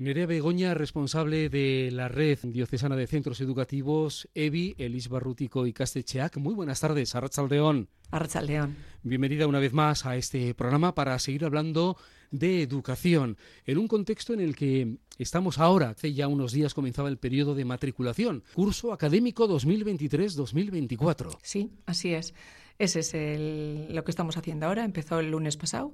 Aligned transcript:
Nerea 0.00 0.24
Begoña, 0.24 0.72
responsable 0.72 1.50
de 1.50 1.90
la 1.92 2.08
red 2.08 2.38
diocesana 2.42 2.96
de 2.96 3.06
centros 3.06 3.38
educativos 3.42 4.30
EBI, 4.34 4.74
Elis 4.78 5.10
Barrutico 5.10 5.66
y 5.66 5.74
Castecheac. 5.74 6.38
Muy 6.38 6.54
buenas 6.54 6.80
tardes, 6.80 7.14
Arrachaldeón. 7.14 7.90
Arrachaldeón. 8.10 8.76
Bienvenida 9.02 9.46
una 9.46 9.58
vez 9.58 9.74
más 9.74 10.06
a 10.06 10.16
este 10.16 10.54
programa 10.54 10.94
para 10.94 11.18
seguir 11.18 11.44
hablando 11.44 11.98
de 12.30 12.62
educación, 12.62 13.36
en 13.66 13.76
un 13.76 13.88
contexto 13.88 14.32
en 14.32 14.40
el 14.40 14.56
que 14.56 14.96
estamos 15.18 15.58
ahora. 15.58 15.90
Hace 15.90 16.14
ya 16.14 16.28
unos 16.28 16.52
días 16.52 16.72
comenzaba 16.72 17.10
el 17.10 17.18
periodo 17.18 17.54
de 17.54 17.66
matriculación, 17.66 18.42
curso 18.54 18.94
académico 18.94 19.46
2023-2024. 19.50 21.36
Sí, 21.42 21.72
así 21.84 22.14
es. 22.14 22.32
Ese 22.78 23.00
es 23.00 23.90
lo 23.92 24.02
que 24.02 24.10
estamos 24.12 24.38
haciendo 24.38 24.64
ahora. 24.64 24.86
Empezó 24.86 25.20
el 25.20 25.30
lunes 25.30 25.58
pasado 25.58 25.92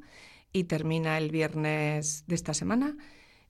y 0.52 0.62
termina 0.62 1.18
el 1.18 1.32
viernes 1.32 2.22
de 2.28 2.36
esta 2.36 2.54
semana 2.54 2.96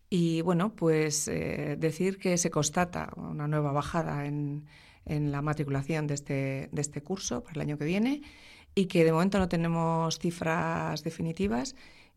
y 0.08 0.40
bueno, 0.42 0.74
pues 0.74 1.28
eh, 1.28 1.76
decir 1.78 2.18
que 2.18 2.38
se 2.38 2.50
constata 2.50 3.12
una 3.16 3.48
nueva 3.48 3.72
bajada 3.72 4.26
en, 4.26 4.66
en 5.04 5.32
la 5.32 5.42
matriculación 5.42 6.06
de 6.06 6.14
este, 6.14 6.68
de 6.72 6.80
este 6.80 7.02
curso 7.02 7.42
para 7.42 7.54
el 7.54 7.60
año 7.62 7.78
que 7.78 7.84
viene 7.84 8.22
y 8.74 8.86
que 8.86 9.04
de 9.04 9.12
momento 9.12 9.38
no 9.38 9.48
tenemos 9.48 10.18
cifras 10.18 11.02
definitivas 11.02 11.74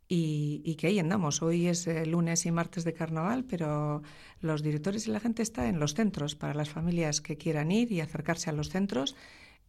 y, 0.07 0.61
y, 0.65 0.75
que 0.75 0.87
ahí 0.87 0.99
andamos. 0.99 1.43
Hoy 1.43 1.67
es 1.67 1.87
lunes 2.07 2.45
y 2.47 2.51
martes 2.51 2.83
de 2.83 2.93
carnaval, 2.93 3.45
pero 3.45 4.01
los 4.41 4.63
directores 4.63 5.07
y 5.07 5.11
la 5.11 5.19
gente 5.19 5.43
está 5.43 5.67
en 5.67 5.79
los 5.79 5.93
centros 5.93 6.35
para 6.35 6.55
las 6.55 6.69
familias 6.69 7.21
que 7.21 7.37
quieran 7.37 7.71
ir 7.71 7.91
y 7.91 8.01
acercarse 8.01 8.49
a 8.49 8.53
los 8.53 8.69
centros 8.69 9.15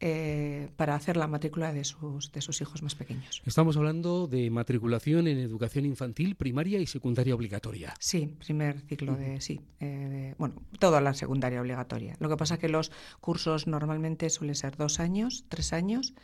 eh, 0.03 0.71
para 0.77 0.95
hacer 0.95 1.19
la 1.19 1.27
matrícula 1.27 1.75
de 1.75 1.85
sus, 1.85 2.33
de 2.33 2.41
sus 2.41 2.59
hijos 2.63 2.83
más 2.83 2.95
pequeños. 2.95 3.43
Estamos 3.45 3.77
hablando 3.77 4.27
de 4.27 4.49
matriculación 4.49 5.29
en 5.29 5.37
educación 5.37 5.85
infantil, 5.85 6.37
primaria 6.37 6.79
y 6.79 6.87
secundaria 6.87 7.35
obligatoria. 7.35 7.93
Sí, 7.99 8.35
primer 8.39 8.81
ciclo 8.81 9.15
de, 9.15 9.43
sí, 9.43 9.61
eh, 9.79 10.35
bueno, 10.39 10.55
toda 10.79 11.03
la 11.03 11.13
secundaria 11.13 11.61
obligatoria. 11.61 12.17
Lo 12.19 12.31
que 12.31 12.39
pasa 12.39 12.55
es 12.55 12.61
que 12.61 12.71
los 12.71 12.91
cursos 13.21 13.67
normalmente 13.67 14.31
suelen 14.31 14.55
ser 14.55 14.79
dos 14.79 15.01
años, 15.01 15.45
tres 15.51 15.75
años. 15.75 16.15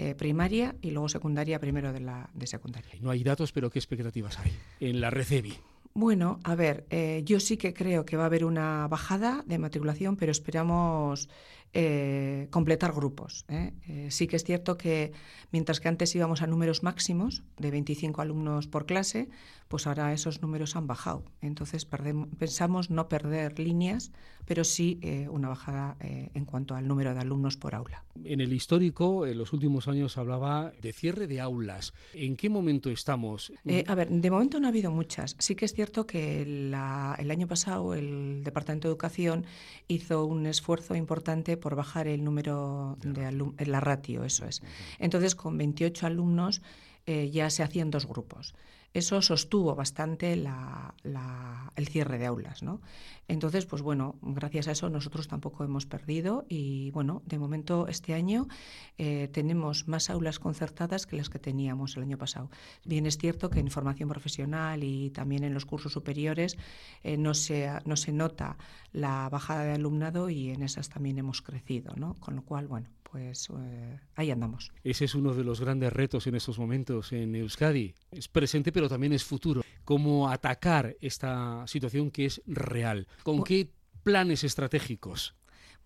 Eh, 0.00 0.14
primaria 0.14 0.76
y 0.80 0.92
luego 0.92 1.08
secundaria 1.08 1.58
primero 1.58 1.92
de 1.92 1.98
la 1.98 2.30
de 2.32 2.46
secundaria. 2.46 2.92
No 3.00 3.10
hay 3.10 3.24
datos, 3.24 3.50
pero 3.50 3.68
¿qué 3.68 3.80
expectativas 3.80 4.38
hay 4.38 4.52
en 4.78 5.00
la 5.00 5.10
RECEBI? 5.10 5.54
Bueno, 5.92 6.38
a 6.44 6.54
ver, 6.54 6.86
yo 7.24 7.40
sí 7.40 7.56
que 7.56 7.74
creo 7.74 8.04
que 8.04 8.16
va 8.16 8.22
a 8.22 8.26
haber 8.26 8.44
una 8.44 8.86
bajada 8.86 9.42
de 9.44 9.58
matriculación, 9.58 10.14
pero 10.14 10.30
esperamos 10.30 11.28
eh, 11.74 12.48
completar 12.50 12.92
grupos. 12.92 13.44
¿eh? 13.48 13.72
sí 14.10 14.26
que 14.26 14.36
es 14.36 14.44
cierto 14.44 14.76
que 14.76 15.12
mientras 15.52 15.80
que 15.80 15.88
antes 15.88 16.14
íbamos 16.14 16.42
a 16.42 16.46
números 16.46 16.82
máximos 16.82 17.42
de 17.58 17.70
25 17.70 18.22
alumnos 18.22 18.66
por 18.66 18.86
clase, 18.86 19.28
pues 19.68 19.86
ahora 19.86 20.12
esos 20.12 20.40
números 20.40 20.76
han 20.76 20.86
bajado. 20.86 21.24
Entonces 21.42 21.84
pensamos 21.84 22.90
no 22.90 23.08
perder 23.08 23.58
líneas, 23.58 24.12
pero 24.46 24.64
sí 24.64 24.98
una 25.30 25.48
bajada 25.48 25.96
en 26.00 26.44
cuanto 26.46 26.74
al 26.74 26.88
número 26.88 27.12
de 27.12 27.20
alumnos 27.20 27.58
por 27.58 27.74
aula. 27.74 28.02
En 28.24 28.40
el 28.40 28.52
histórico, 28.54 29.26
en 29.26 29.36
los 29.36 29.52
últimos 29.52 29.88
años 29.88 30.16
hablaba 30.16 30.72
de 30.80 30.92
cierre 30.94 31.26
de 31.26 31.40
aulas. 31.40 31.92
¿En 32.14 32.36
qué 32.36 32.48
momento 32.48 32.88
estamos? 32.90 33.52
a 33.86 33.94
ver, 33.94 34.08
de 34.08 34.30
momento 34.30 34.58
no 34.58 34.68
ha 34.68 34.70
habido 34.70 34.90
muchas. 34.90 35.36
Sí 35.38 35.54
que 35.54 35.66
es 35.66 35.74
cierto 35.74 36.06
que 36.06 36.42
el 36.42 36.74
año 36.74 37.46
pasado 37.46 37.92
el 37.94 38.42
Departamento 38.42 38.88
de 38.88 38.92
Educación 38.92 39.44
hizo 39.86 40.24
un 40.24 40.46
esfuerzo 40.46 40.94
importante 40.94 41.57
por 41.58 41.74
bajar 41.74 42.06
el 42.06 42.24
número 42.24 42.96
de 43.02 43.26
alumnos, 43.26 43.66
la 43.66 43.80
ratio, 43.80 44.24
eso 44.24 44.46
es. 44.46 44.62
Entonces, 44.98 45.34
con 45.34 45.56
28 45.58 46.06
alumnos 46.06 46.62
eh, 47.06 47.30
ya 47.30 47.50
se 47.50 47.62
hacían 47.62 47.90
dos 47.90 48.06
grupos. 48.06 48.54
Eso 48.98 49.22
sostuvo 49.22 49.76
bastante 49.76 50.32
el 50.32 51.88
cierre 51.88 52.18
de 52.18 52.26
aulas. 52.26 52.64
¿no? 52.64 52.80
Entonces, 53.28 53.64
pues 53.64 53.80
bueno, 53.80 54.16
gracias 54.22 54.66
a 54.66 54.72
eso 54.72 54.90
nosotros 54.90 55.28
tampoco 55.28 55.62
hemos 55.62 55.86
perdido 55.86 56.46
y 56.48 56.90
bueno, 56.90 57.22
de 57.26 57.38
momento 57.38 57.86
este 57.86 58.14
año 58.14 58.48
eh, 58.96 59.28
tenemos 59.28 59.86
más 59.86 60.10
aulas 60.10 60.40
concertadas 60.40 61.06
que 61.06 61.16
las 61.16 61.30
que 61.30 61.38
teníamos 61.38 61.96
el 61.96 62.02
año 62.02 62.18
pasado. 62.18 62.50
Bien 62.84 63.06
es 63.06 63.18
cierto 63.18 63.50
que 63.50 63.60
en 63.60 63.70
formación 63.70 64.08
profesional 64.08 64.82
y 64.82 65.10
también 65.10 65.44
en 65.44 65.54
los 65.54 65.64
cursos 65.64 65.92
superiores 65.92 66.56
eh, 67.04 67.16
no, 67.16 67.34
se, 67.34 67.70
no 67.84 67.94
se 67.94 68.12
nota 68.12 68.56
la 68.92 69.28
bajada 69.28 69.62
de 69.62 69.74
alumnado 69.74 70.28
y 70.28 70.50
en 70.50 70.62
esas 70.62 70.88
también 70.88 71.18
hemos 71.18 71.40
crecido, 71.40 71.94
¿no? 71.94 72.14
Con 72.14 72.34
lo 72.34 72.42
cual, 72.42 72.66
bueno, 72.66 72.88
pues 73.10 73.48
eh, 73.50 74.00
ahí 74.14 74.30
andamos. 74.30 74.72
Ese 74.84 75.04
es 75.04 75.14
uno 75.14 75.34
de 75.34 75.44
los 75.44 75.60
grandes 75.60 75.92
retos 75.92 76.26
en 76.26 76.34
estos 76.34 76.58
momentos 76.58 77.12
en 77.12 77.34
Euskadi. 77.34 77.94
Es 78.10 78.28
presente, 78.28 78.72
pero 78.72 78.88
también 78.88 79.12
es 79.12 79.24
futuro. 79.24 79.62
Cómo 79.84 80.28
atacar 80.28 80.96
esta 81.00 81.66
situación 81.66 82.10
que 82.10 82.26
es 82.26 82.42
real. 82.46 83.06
¿Con 83.22 83.42
qué 83.42 83.70
planes 84.02 84.44
estratégicos? 84.44 85.34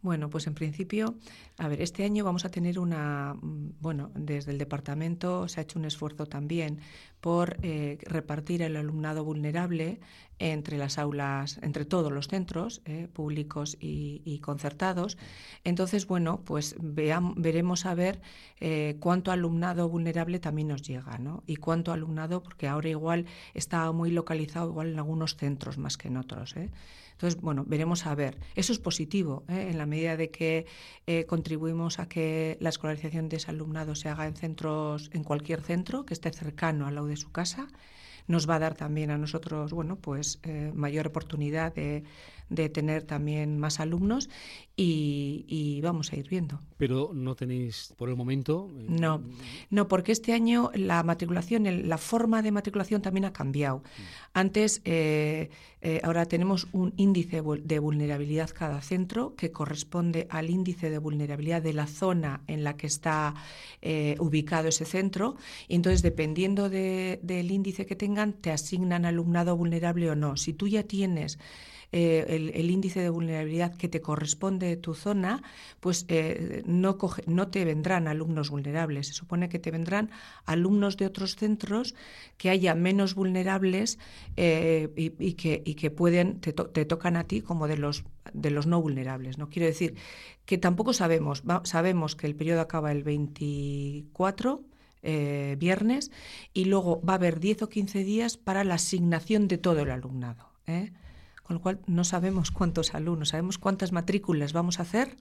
Bueno, 0.02 0.30
pues 0.30 0.48
en 0.48 0.54
principio, 0.54 1.14
a 1.58 1.68
ver, 1.68 1.80
este 1.80 2.04
año 2.04 2.24
vamos 2.24 2.44
a 2.44 2.48
tener 2.50 2.80
una, 2.80 3.34
mm, 3.34 3.74
bueno, 3.80 4.10
desde 4.16 4.50
el 4.50 4.58
departamento 4.58 5.46
se 5.46 5.60
ha 5.60 5.62
hecho 5.62 5.78
un 5.78 5.84
esfuerzo 5.84 6.26
también 6.26 6.80
por 7.20 7.56
eh, 7.62 7.98
repartir 8.02 8.62
el 8.62 8.76
alumnado 8.76 9.24
vulnerable 9.24 10.00
entre 10.40 10.76
las 10.76 10.98
aulas, 10.98 11.60
entre 11.62 11.84
todos 11.84 12.10
los 12.10 12.26
centros 12.26 12.82
eh, 12.84 13.06
públicos 13.12 13.76
y, 13.78 14.40
concertados. 14.40 15.16
Entonces, 15.62 16.08
bueno, 16.08 16.40
pues 16.44 16.74
veremos 16.80 17.86
a 17.86 17.94
ver 17.94 18.20
eh, 18.58 18.96
cuánto 18.98 19.30
alumnado 19.30 19.88
vulnerable 19.88 20.40
también 20.40 20.66
nos 20.68 20.82
llega, 20.82 21.18
¿no? 21.18 21.44
Y 21.46 21.56
cuánto 21.56 21.92
alumnado, 21.92 22.42
porque 22.42 22.66
ahora 22.66 22.88
igual 22.88 23.26
está 23.54 23.92
muy 23.92 24.10
localizado 24.10 24.70
igual 24.70 24.88
en 24.88 24.98
algunos 24.98 25.36
centros 25.36 25.78
más 25.78 25.96
que 25.96 26.08
en 26.08 26.16
otros. 26.16 26.56
¿eh? 26.56 26.70
Entonces, 27.12 27.40
bueno, 27.40 27.64
veremos 27.66 28.06
a 28.06 28.14
ver. 28.14 28.38
Eso 28.54 28.72
es 28.72 28.78
positivo, 28.78 29.44
en 29.48 29.78
la 29.78 29.86
medida 29.86 30.16
de 30.16 30.30
que 30.30 30.66
contribuimos 31.28 31.98
a 31.98 32.08
que 32.08 32.56
la 32.60 32.68
escolarización 32.68 33.28
de 33.28 33.36
ese 33.36 33.50
alumnado 33.50 33.94
se 33.94 34.08
haga 34.08 34.26
en 34.26 34.34
centros, 34.34 35.10
en 35.12 35.22
cualquier 35.22 35.62
centro 35.62 36.04
que 36.04 36.14
esté 36.14 36.32
cercano 36.32 36.86
al 36.86 36.96
lado 36.96 37.06
de 37.06 37.16
su 37.16 37.30
casa 37.30 37.68
nos 38.26 38.48
va 38.48 38.56
a 38.56 38.58
dar 38.58 38.74
también 38.74 39.10
a 39.10 39.18
nosotros, 39.18 39.72
bueno, 39.72 39.96
pues 39.96 40.38
eh, 40.42 40.72
mayor 40.74 41.06
oportunidad 41.06 41.74
de, 41.74 42.04
de, 42.48 42.68
tener 42.68 43.02
también 43.02 43.58
más 43.58 43.80
alumnos 43.80 44.28
y, 44.76 45.44
y, 45.48 45.80
vamos 45.80 46.12
a 46.12 46.16
ir 46.16 46.28
viendo. 46.28 46.60
Pero 46.76 47.10
no 47.14 47.34
tenéis 47.34 47.94
por 47.96 48.08
el 48.08 48.16
momento. 48.16 48.70
Eh, 48.78 48.86
no, 48.88 49.22
no, 49.70 49.88
porque 49.88 50.12
este 50.12 50.32
año 50.32 50.70
la 50.74 51.02
matriculación, 51.02 51.88
la 51.88 51.98
forma 51.98 52.42
de 52.42 52.52
matriculación 52.52 53.02
también 53.02 53.24
ha 53.24 53.32
cambiado. 53.32 53.78
Mm. 53.78 54.02
Antes, 54.34 54.80
eh, 54.84 55.50
ahora 56.04 56.26
tenemos 56.26 56.68
un 56.72 56.94
índice 56.96 57.42
de 57.42 57.78
vulnerabilidad 57.80 58.50
cada 58.50 58.80
centro 58.80 59.34
que 59.34 59.50
corresponde 59.50 60.26
al 60.30 60.48
índice 60.48 60.90
de 60.90 60.98
vulnerabilidad 60.98 61.60
de 61.60 61.72
la 61.72 61.86
zona 61.86 62.42
en 62.46 62.62
la 62.62 62.76
que 62.76 62.86
está 62.86 63.34
ubicado 64.20 64.68
ese 64.68 64.84
centro. 64.84 65.36
Y 65.68 65.74
entonces, 65.74 66.02
dependiendo 66.02 66.70
de, 66.70 67.18
del 67.22 67.50
índice 67.50 67.84
que 67.84 67.96
tenga, 67.96 68.11
te 68.40 68.50
asignan 68.50 69.04
alumnado 69.04 69.56
vulnerable 69.56 70.10
o 70.10 70.14
no. 70.14 70.36
Si 70.36 70.52
tú 70.52 70.68
ya 70.68 70.82
tienes 70.84 71.38
eh, 71.94 72.50
el, 72.54 72.70
índice 72.70 73.00
de 73.00 73.10
vulnerabilidad 73.10 73.76
que 73.76 73.86
te 73.86 74.00
corresponde 74.00 74.66
de 74.66 74.78
tu 74.78 74.94
zona, 74.94 75.42
pues 75.78 76.06
eh, 76.08 76.62
no, 76.64 76.96
no 77.26 77.48
te 77.48 77.66
vendrán 77.66 78.08
alumnos 78.08 78.48
vulnerables. 78.48 79.08
Se 79.08 79.12
supone 79.12 79.50
que 79.50 79.58
te 79.58 79.70
vendrán 79.70 80.10
alumnos 80.46 80.96
de 80.96 81.04
otros 81.04 81.36
centros 81.36 81.94
que 82.38 82.48
haya 82.48 82.74
menos 82.74 83.14
vulnerables 83.14 83.98
eh, 84.38 84.88
y, 84.96 85.34
que, 85.34 85.62
y 85.66 85.74
que 85.74 85.90
pueden, 85.90 86.40
te, 86.40 86.54
te, 86.54 86.86
tocan 86.86 87.16
a 87.16 87.24
ti 87.24 87.42
como 87.42 87.68
de 87.68 87.76
los, 87.76 88.04
de 88.32 88.50
los 88.50 88.66
no 88.66 88.80
vulnerables. 88.80 89.36
¿no? 89.36 89.50
Quiero 89.50 89.66
decir 89.66 89.94
que 90.46 90.56
tampoco 90.56 90.94
sabemos, 90.94 91.42
sabemos 91.64 92.16
que 92.16 92.26
el 92.26 92.34
periodo 92.34 92.62
acaba 92.62 92.90
el 92.90 93.02
24 93.02 94.64
eh, 95.02 95.56
viernes 95.58 96.10
y 96.52 96.66
luego 96.66 97.02
va 97.02 97.14
a 97.14 97.16
haber 97.16 97.40
10 97.40 97.62
o 97.62 97.68
15 97.68 98.04
días 98.04 98.36
para 98.36 98.64
la 98.64 98.74
asignación 98.74 99.48
de 99.48 99.58
todo 99.58 99.80
el 99.80 99.90
alumnado. 99.90 100.50
¿eh? 100.66 100.92
Con 101.42 101.54
lo 101.56 101.62
cual 101.62 101.80
no 101.86 102.04
sabemos 102.04 102.50
cuántos 102.52 102.94
alumnos, 102.94 103.30
sabemos 103.30 103.58
cuántas 103.58 103.92
matrículas 103.92 104.52
vamos 104.52 104.78
a 104.78 104.82
hacer, 104.82 105.16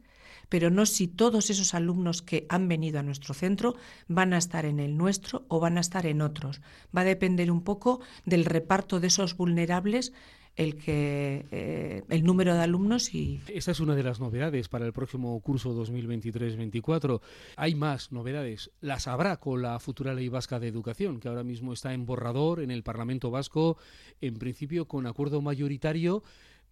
pero 0.50 0.70
no 0.70 0.86
si 0.86 1.08
todos 1.08 1.50
esos 1.50 1.74
alumnos 1.74 2.22
que 2.22 2.46
han 2.50 2.68
venido 2.68 3.00
a 3.00 3.04
nuestro 3.04 3.34
centro 3.34 3.76
van 4.08 4.34
a 4.34 4.38
estar 4.38 4.66
en 4.66 4.80
el 4.80 4.98
nuestro 4.98 5.46
o 5.48 5.60
van 5.60 5.78
a 5.78 5.82
estar 5.82 6.06
en 6.06 6.22
otros. 6.22 6.62
Va 6.96 7.02
a 7.02 7.06
depender 7.06 7.52
un 7.52 7.64
poco 7.64 8.02
del 8.26 8.46
reparto 8.46 9.00
de 9.00 9.08
esos 9.08 9.36
vulnerables 9.38 10.14
el 10.56 10.76
que 10.78 11.46
eh, 11.52 12.04
el 12.10 12.24
número 12.24 12.54
de 12.54 12.62
alumnos 12.62 13.14
y 13.14 13.42
esta 13.48 13.72
es 13.72 13.80
una 13.80 13.96
de 13.96 14.04
las 14.04 14.20
novedades 14.20 14.68
para 14.68 14.86
el 14.86 14.94
próximo 14.94 15.40
curso 15.42 15.74
2023-24 15.74 17.22
hay 17.56 17.76
más 17.76 18.12
novedades. 18.12 18.72
Las 18.82 19.08
habrá 19.08 19.38
con 19.38 19.62
la 19.62 19.80
futura 19.80 20.14
ley 20.14 20.30
vasca 20.30 20.60
de 20.60 20.68
educación 20.68 21.20
que 21.20 21.30
ahora 21.30 21.44
mismo 21.44 21.74
está 21.74 21.94
en 21.94 22.06
borrador 22.06 22.62
en 22.62 22.72
el 22.72 22.84
Parlamento 22.84 23.32
vasco 23.32 23.78
en 24.20 24.36
principio 24.36 24.88
con 24.88 25.08
acuerdo 25.08 25.42
mayoritario 25.42 26.24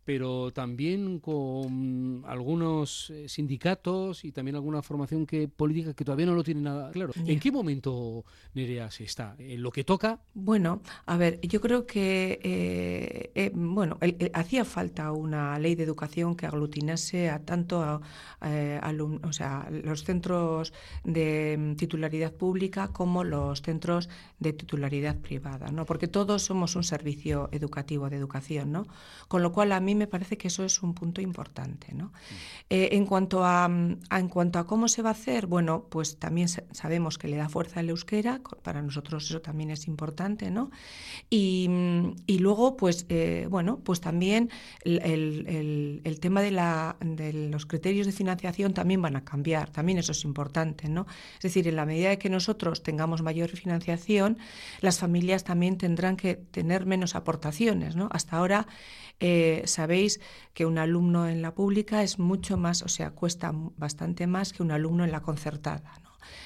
pero 0.10 0.50
también 0.50 1.20
con 1.20 2.24
algunos 2.26 3.12
eh, 3.12 3.30
sindicatos 3.30 4.26
y 4.26 4.32
también 4.32 4.56
alguna 4.56 4.82
formación 4.82 5.28
que 5.28 5.48
política 5.48 5.94
que 5.94 6.04
todavía 6.04 6.26
no 6.26 6.34
lo 6.34 6.44
tiene 6.44 6.62
nada 6.62 6.90
claro. 6.90 7.14
¿En 7.28 7.40
qué 7.40 7.52
momento, 7.52 8.26
Nerea, 8.56 8.90
se 8.90 9.04
está? 9.04 9.36
¿En 9.38 9.62
lo 9.62 9.70
que 9.70 9.84
toca? 9.84 10.20
Bueno, 10.34 10.82
a 11.06 11.16
ver, 11.16 11.40
yo 11.42 11.62
creo 11.62 11.86
que 11.86 12.40
eh, 12.42 13.32
eh, 13.36 13.52
bueno, 13.54 14.00
hacía 14.34 14.66
falta 14.66 15.12
una 15.12 15.60
ley 15.60 15.76
de 15.76 15.84
educación 15.84 16.36
que 16.36 16.48
aglutinase 16.48 17.30
a 17.30 17.46
tanto 17.46 17.84
a, 17.84 18.02
o 19.22 19.32
sea, 19.32 19.70
los 19.70 20.06
centros 20.06 20.74
de 21.04 21.76
titularidad 21.78 22.34
pública 22.34 22.88
como 22.88 23.24
los 23.24 23.62
centros 23.62 24.10
de 24.40 24.54
titularidad 24.54 25.18
privada, 25.18 25.70
¿no? 25.70 25.86
Porque 25.86 26.08
todos 26.08 26.42
somos 26.42 26.76
un 26.76 26.84
servicio 26.84 27.48
educativo 27.52 28.10
de 28.10 28.16
educación, 28.16 28.72
¿no? 28.72 28.88
Con 29.28 29.44
lo 29.44 29.52
cual 29.52 29.72
a 29.72 29.80
mí 29.80 29.99
me 30.00 30.08
parece 30.08 30.38
que 30.38 30.48
eso 30.48 30.64
es 30.66 30.82
un 30.82 30.94
punto 30.94 31.22
importante, 31.22 31.94
¿no? 31.94 32.12
Eh, 32.70 32.90
en 32.94 33.06
cuanto 33.06 33.46
a, 33.46 33.66
en 33.68 34.30
cuanto 34.30 34.58
a 34.58 34.66
cómo 34.66 34.88
se 34.88 35.02
va 35.02 35.10
a 35.10 35.12
hacer, 35.12 35.46
bueno, 35.46 35.86
pues 35.90 36.18
también 36.18 36.48
sabemos 36.48 37.18
que 37.18 37.28
le 37.28 37.38
da 37.38 37.50
fuerza 37.50 37.82
el 37.82 37.90
euskera, 37.90 38.42
para 38.64 38.82
nosotros 38.82 39.26
eso 39.26 39.42
también 39.42 39.70
es 39.70 39.88
importante, 39.88 40.50
¿no? 40.50 40.72
Y, 41.30 41.70
y 42.26 42.40
luego, 42.40 42.78
pues, 42.78 43.06
eh, 43.10 43.48
bueno, 43.50 43.80
pues 43.84 44.02
también 44.02 44.50
el, 44.84 45.00
el, 45.04 46.02
el, 46.04 46.20
tema 46.20 46.42
de, 46.42 46.52
la, 46.52 46.96
de 47.02 47.34
los 47.34 47.66
criterios 47.66 48.08
de 48.08 48.14
financiación 48.14 48.74
también 48.74 49.02
van 49.02 49.16
a 49.16 49.24
cambiar, 49.24 49.70
también 49.70 50.00
eso 50.00 50.14
es 50.14 50.24
importante, 50.24 50.90
¿no? 50.90 51.06
Es 51.36 51.44
decir, 51.44 51.68
en 51.68 51.76
la 51.76 51.86
medida 51.86 52.10
de 52.10 52.18
que 52.18 52.30
nosotros 52.30 52.82
tengamos 52.82 53.22
mayor 53.22 53.50
financiación, 53.50 54.38
las 54.82 54.98
familias 55.00 55.44
también 55.44 55.78
tendrán 55.78 56.16
que 56.16 56.36
tener 56.36 56.86
menos 56.86 57.16
aportaciones. 57.16 57.96
¿no? 57.96 58.10
Hasta 58.12 58.38
ahora 58.38 58.68
eh, 59.20 59.64
sabéis 59.80 60.20
que 60.54 60.66
un 60.66 60.78
alumno 60.78 61.30
en 61.30 61.42
la 61.42 61.56
pública 61.56 62.04
es 62.04 62.20
mucho 62.20 62.58
más, 62.58 62.82
o 62.82 62.90
sea, 62.90 63.12
cuesta 63.12 63.54
bastante 63.78 64.28
más 64.28 64.52
que 64.52 64.62
un 64.62 64.72
alumno 64.72 65.06
en 65.06 65.12
la 65.12 65.22
concertada. 65.22 65.94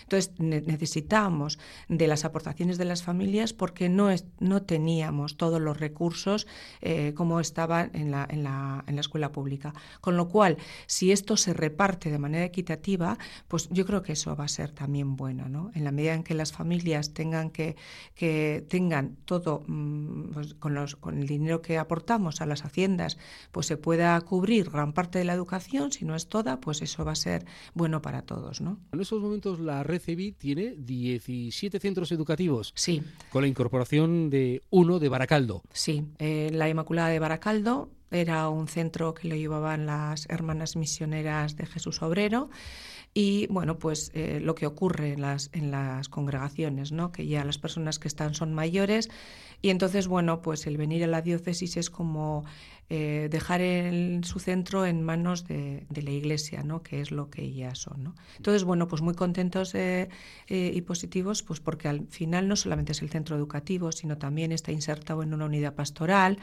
Entonces 0.04 0.32
necesitamos 0.40 1.60
de 1.88 2.08
las 2.08 2.26
aportaciones 2.26 2.78
de 2.78 2.86
las 2.86 3.04
familias 3.04 3.54
porque 3.54 3.90
no, 3.90 4.10
no 4.40 4.62
teníamos 4.64 5.38
todos 5.38 5.62
los 5.62 5.80
recursos 5.80 6.48
eh, 6.82 7.14
como 7.16 7.40
estaban 7.40 7.92
en 7.94 8.12
la, 8.12 8.28
en, 8.30 8.44
la, 8.44 8.84
en 8.88 8.96
la 8.96 9.02
escuela 9.02 9.32
pública. 9.32 9.74
Con 10.02 10.18
lo 10.18 10.28
cual, 10.28 10.58
si 10.88 11.12
esto 11.12 11.38
se 11.38 11.54
reparte 11.54 12.12
de 12.12 12.20
manera 12.20 12.46
equitativa, 12.46 13.18
pues 13.48 13.70
yo 13.70 13.86
creo 13.86 14.04
que 14.04 14.14
eso 14.14 14.36
va 14.36 14.46
a 14.46 14.50
ser 14.50 14.72
también 14.72 15.16
bueno, 15.16 15.50
¿no? 15.50 15.72
En 15.74 15.84
la 15.84 15.92
medida 15.92 16.14
en 16.14 16.24
que 16.24 16.34
las 16.34 16.52
familias 16.52 17.14
tengan 17.14 17.50
que, 17.50 17.76
que 18.16 18.66
tengan 18.70 19.16
todo 19.26 19.64
mm, 19.68 20.32
pues, 20.34 20.54
con, 20.56 20.74
los, 20.74 20.96
con 20.96 21.18
el 21.18 21.28
dinero 21.28 21.62
que 21.62 21.78
aportamos 21.78 22.42
a 22.42 22.46
las 22.46 22.66
haciendas, 22.66 23.18
pues 23.52 23.68
se 23.68 23.78
pueda 23.78 24.20
cubrir 24.22 24.70
gran 24.70 24.94
parte 24.94 25.20
de 25.20 25.26
la 25.26 25.34
educación, 25.34 25.92
si 25.92 26.06
no 26.06 26.16
es 26.16 26.28
toda, 26.28 26.60
pues 26.60 26.82
eso 26.82 27.06
va 27.06 27.14
a 27.14 27.16
ser 27.16 27.46
bueno 27.74 28.02
para 28.02 28.24
todos, 28.24 28.62
¿no? 28.62 28.80
En 28.92 29.02
esos 29.02 29.22
momentos 29.22 29.60
la 29.64 29.84
Recebi 29.84 30.32
tiene 30.32 30.76
17 30.78 31.80
centros 31.80 32.12
educativos. 32.12 32.74
Sí. 32.76 33.02
Con 33.30 33.42
la 33.42 33.48
incorporación 33.48 34.30
de 34.30 34.62
uno 34.70 35.00
de 35.00 35.10
Baracaldo. 35.10 35.64
Sí, 35.72 36.06
eh, 36.20 36.50
la 36.54 36.70
Inmaculada 36.70 37.10
de 37.10 37.20
Baracaldo 37.20 37.90
era 38.12 38.48
un 38.50 38.68
centro 38.68 39.14
que 39.14 39.28
lo 39.28 39.36
llevaban 39.36 39.86
las 39.86 40.28
hermanas 40.30 40.76
misioneras 40.76 41.56
de 41.56 41.66
Jesús 41.66 42.02
Obrero 42.02 42.50
y 43.14 43.48
bueno, 43.48 43.78
pues 43.78 44.12
eh, 44.14 44.40
lo 44.42 44.56
que 44.56 44.66
ocurre 44.66 45.14
en 45.14 45.22
las, 45.22 45.50
en 45.54 45.72
las 45.72 46.10
congregaciones, 46.10 46.92
¿no? 46.92 47.12
que 47.12 47.28
ya 47.28 47.44
las 47.44 47.58
personas 47.58 48.00
que 48.00 48.08
están 48.08 48.34
son 48.34 48.54
mayores 48.54 49.10
y 49.62 49.70
entonces, 49.70 50.08
bueno, 50.08 50.42
pues 50.42 50.68
el 50.68 50.78
venir 50.78 51.06
a 51.06 51.08
la 51.08 51.22
diócesis 51.22 51.78
es 51.78 51.90
como 51.90 52.44
eh, 52.90 53.28
dejar 53.32 53.62
el, 53.62 54.24
su 54.24 54.40
centro 54.40 54.86
en 54.86 55.04
manos 55.04 55.46
de, 55.46 55.86
la 55.90 56.12
Iglesia, 56.12 56.64
¿no? 56.64 56.84
que 56.84 57.02
es 57.02 57.12
lo 57.12 57.30
que 57.30 57.42
ellas 57.42 57.80
son. 57.80 58.04
¿no? 58.04 58.16
Entonces, 58.38 58.64
bueno, 58.64 58.88
pues 58.88 59.02
muy 59.02 59.14
contentos 59.14 59.74
eh, 59.76 60.10
y 60.48 60.82
positivos, 60.82 61.44
pues 61.44 61.60
porque 61.60 61.88
al 61.88 62.08
final 62.08 62.48
no 62.48 62.56
solamente 62.56 62.92
es 62.92 63.02
el 63.02 63.10
centro 63.10 63.36
educativo, 63.36 63.92
sino 63.92 64.18
también 64.18 64.52
está 64.52 64.72
insertado 64.72 65.24
en 65.24 65.34
una 65.34 65.46
unidad 65.46 65.74
pastoral, 65.74 66.38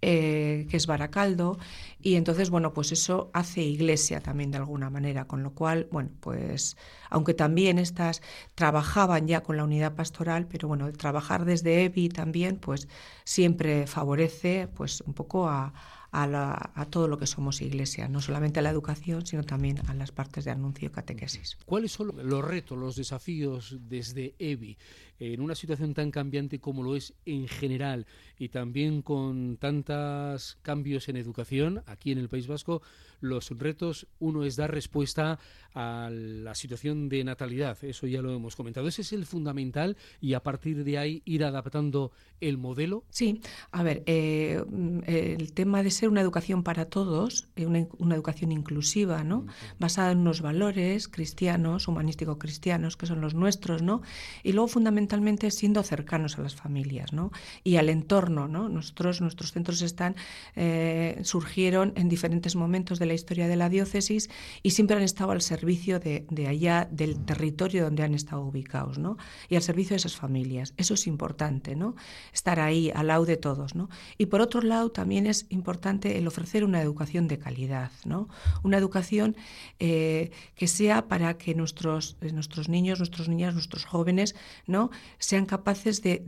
que 0.00 0.68
es 0.70 0.86
Baracaldo, 0.86 1.58
y 2.00 2.14
entonces, 2.14 2.50
bueno, 2.50 2.72
pues 2.72 2.92
eso 2.92 3.30
hace 3.32 3.62
Iglesia 3.62 4.20
también 4.20 4.52
de 4.52 4.58
alguna 4.58 4.90
manera, 4.90 5.26
con 5.26 5.42
lo 5.42 5.50
cual, 5.50 5.88
bueno, 5.90 6.10
pues 6.20 6.76
aunque 7.10 7.34
también 7.34 7.78
estas 7.78 8.22
trabajaban 8.54 9.26
ya 9.26 9.42
con 9.42 9.56
la 9.56 9.64
unidad 9.64 9.94
pastoral, 9.94 10.46
pero 10.46 10.68
bueno, 10.68 10.92
trabajar 10.92 11.44
desde 11.44 11.84
EBI 11.84 12.08
también, 12.10 12.56
pues 12.56 12.88
siempre 13.24 13.86
favorece 13.86 14.68
pues 14.74 15.00
un 15.02 15.14
poco 15.14 15.48
a, 15.48 15.72
a, 16.10 16.86
todo 16.90 17.08
lo 17.08 17.18
que 17.18 17.26
somos 17.26 17.60
iglesia, 17.60 18.08
no 18.08 18.20
solamente 18.20 18.60
a 18.60 18.62
la 18.62 18.70
educación, 18.70 19.26
sino 19.26 19.44
también 19.44 19.80
a 19.86 19.94
las 19.94 20.12
partes 20.12 20.44
de 20.44 20.50
anuncio 20.50 20.88
y 20.88 20.90
catequesis. 20.90 21.56
¿Cuáles 21.66 21.92
son 21.92 22.12
los 22.16 22.44
retos, 22.44 22.78
los 22.78 22.96
desafíos 22.96 23.76
desde 23.80 24.34
EBI 24.38 24.76
en 25.20 25.40
una 25.40 25.54
situación 25.54 25.94
tan 25.94 26.10
cambiante 26.10 26.60
como 26.60 26.82
lo 26.82 26.94
es 26.94 27.12
en 27.26 27.48
general 27.48 28.06
y 28.38 28.50
también 28.50 29.02
con 29.02 29.56
tantos 29.56 30.58
cambios 30.62 31.08
en 31.08 31.16
educación 31.16 31.82
aquí 31.86 32.12
en 32.12 32.18
el 32.18 32.28
País 32.28 32.46
Vasco? 32.46 32.82
Los 33.20 33.50
retos, 33.50 34.06
uno 34.20 34.44
es 34.44 34.54
dar 34.54 34.72
respuesta 34.72 35.40
a 35.74 36.08
la 36.10 36.54
situación 36.54 37.08
de 37.08 37.24
natalidad, 37.24 37.76
eso 37.82 38.06
ya 38.06 38.22
lo 38.22 38.32
hemos 38.32 38.54
comentado. 38.54 38.86
Ese 38.86 39.02
es 39.02 39.12
el 39.12 39.26
fundamental 39.26 39.96
y 40.20 40.34
a 40.34 40.42
partir 40.42 40.84
de 40.84 40.98
ahí 40.98 41.22
ir 41.24 41.44
adaptando 41.44 42.12
el 42.40 42.58
modelo. 42.58 43.04
Sí, 43.10 43.40
a 43.72 43.82
ver, 43.82 44.04
eh, 44.06 44.62
el 45.06 45.52
tema 45.52 45.82
de 45.82 45.90
ser 45.98 46.08
una 46.08 46.20
educación 46.20 46.62
para 46.62 46.86
todos, 46.86 47.48
eh, 47.56 47.66
una, 47.66 48.14
educación 48.14 48.52
inclusiva, 48.52 49.24
¿no? 49.24 49.46
Basada 49.80 50.12
en 50.12 50.18
unos 50.18 50.40
valores 50.40 51.08
cristianos, 51.08 51.88
humanístico-cristianos, 51.88 52.96
que 52.96 53.06
son 53.06 53.20
los 53.20 53.34
nuestros, 53.34 53.82
¿no? 53.82 54.02
Y 54.44 54.52
luego 54.52 54.68
fundamentalmente 54.68 55.50
siendo 55.50 55.82
cercanos 55.82 56.38
a 56.38 56.42
las 56.42 56.54
familias, 56.54 57.12
¿no? 57.12 57.32
Y 57.64 57.76
al 57.76 57.88
entorno, 57.88 58.46
¿no? 58.46 58.68
Nosotros, 58.68 59.20
nuestros 59.20 59.52
centros 59.52 59.82
están, 59.82 60.14
eh, 60.54 61.20
surgieron 61.24 61.92
en 61.96 62.08
diferentes 62.08 62.54
momentos 62.54 63.00
de 63.00 63.06
la 63.06 63.14
historia 63.14 63.48
de 63.48 63.56
la 63.56 63.68
diócesis 63.68 64.30
y 64.62 64.70
siempre 64.70 64.96
han 64.96 65.02
estado 65.02 65.32
al 65.32 65.42
servicio 65.42 65.98
de, 65.98 66.26
de 66.30 66.46
allá, 66.46 66.88
del 66.90 67.24
territorio 67.24 67.84
donde 67.84 68.04
han 68.04 68.14
estado 68.14 68.42
ubicados, 68.42 68.98
¿no? 68.98 69.16
Y 69.48 69.56
al 69.56 69.62
servicio 69.62 69.94
de 69.94 69.96
esas 69.96 70.16
familias. 70.16 70.74
Eso 70.76 70.94
es 70.94 71.08
importante, 71.08 71.74
¿no? 71.74 71.96
Estar 72.32 72.60
ahí 72.60 72.92
al 72.94 73.08
lado 73.08 73.24
de 73.26 73.36
todos, 73.36 73.74
¿no? 73.74 73.88
Y 74.16 74.26
por 74.26 74.40
otro 74.40 74.62
lado, 74.62 74.90
también 74.90 75.26
es 75.26 75.46
importante 75.48 75.87
el 75.90 76.26
ofrecer 76.26 76.64
una 76.64 76.82
educación 76.82 77.28
de 77.28 77.38
calidad, 77.38 77.90
¿no? 78.04 78.28
Una 78.62 78.76
educación 78.76 79.36
eh, 79.78 80.30
que 80.54 80.68
sea 80.68 81.08
para 81.08 81.38
que 81.38 81.54
nuestros, 81.54 82.16
eh, 82.20 82.32
nuestros 82.32 82.68
niños, 82.68 82.98
nuestras 82.98 83.28
niñas, 83.28 83.54
nuestros 83.54 83.84
jóvenes, 83.84 84.34
¿no? 84.66 84.90
Sean 85.18 85.46
capaces 85.46 86.02
de, 86.02 86.18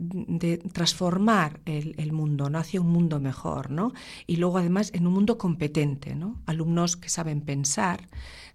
transformar 0.73 1.59
el, 1.65 2.11
mundo, 2.11 2.49
¿no? 2.49 2.57
Hacia 2.59 2.81
un 2.81 2.89
mundo 2.89 3.19
mejor, 3.19 3.71
¿no? 3.71 3.93
Y 4.27 4.37
luego 4.37 4.57
además 4.57 4.91
en 4.93 5.07
un 5.07 5.13
mundo 5.13 5.37
competente, 5.37 6.15
¿no? 6.15 6.41
Alumnos 6.45 6.97
que 6.97 7.09
saben 7.09 7.41
pensar, 7.41 8.07